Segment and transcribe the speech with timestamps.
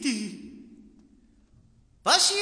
[0.00, 0.52] 弟，
[2.02, 2.36] 不孝。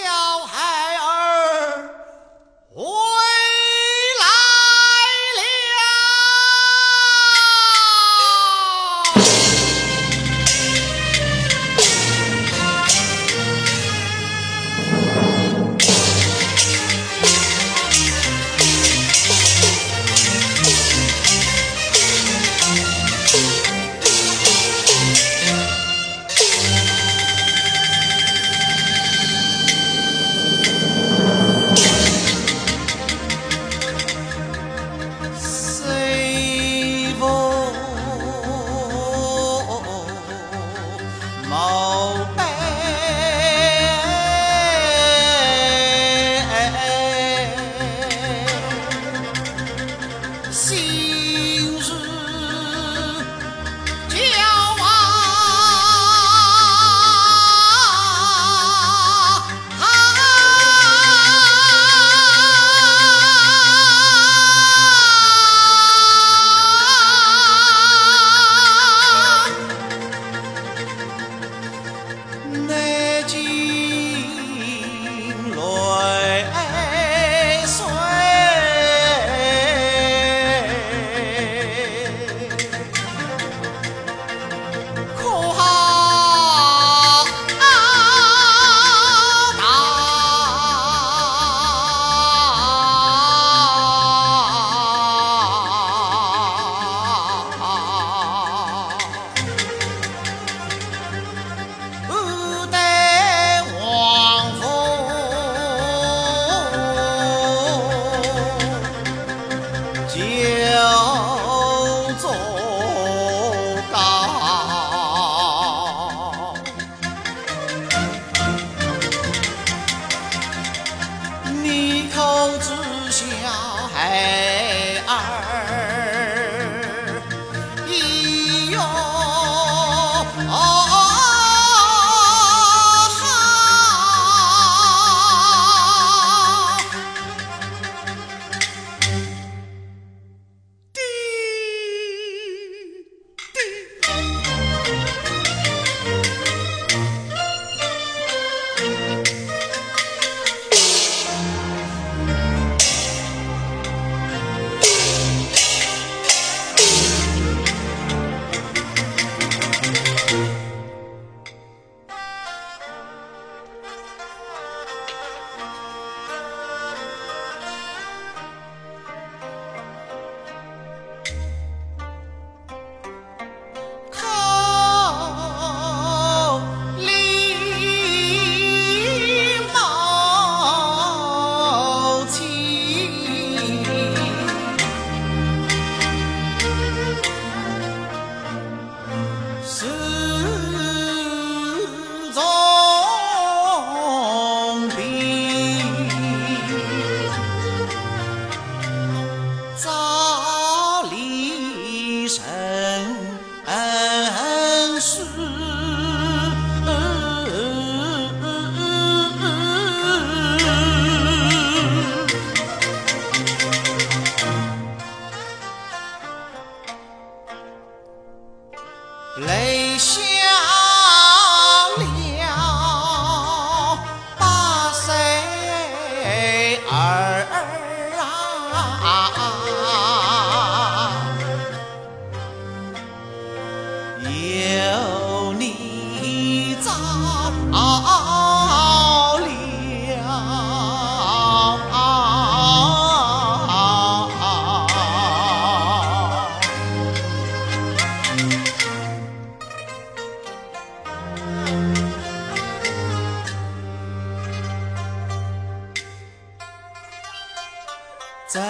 [258.55, 258.63] 真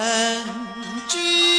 [1.06, 1.53] 记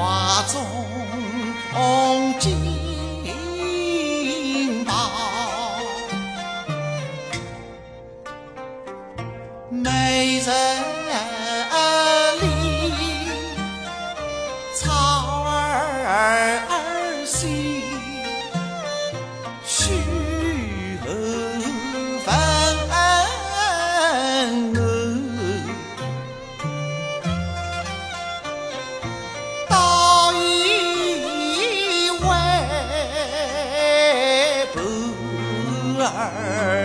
[0.00, 0.80] 画中红。
[36.16, 36.79] 儿。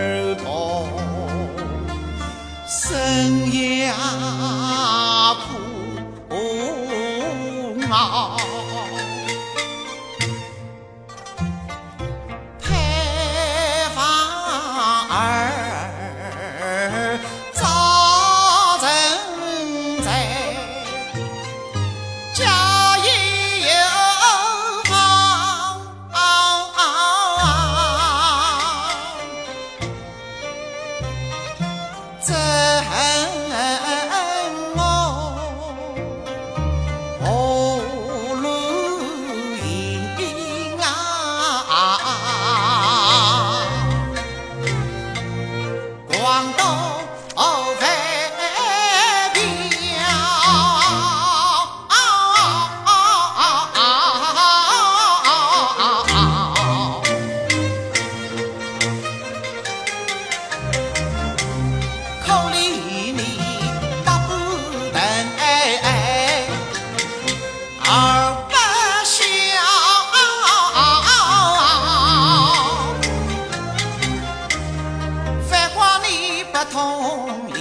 [76.78, 77.55] Oh.